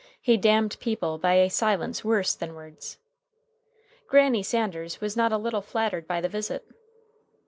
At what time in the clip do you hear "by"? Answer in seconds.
1.19-1.33, 6.07-6.21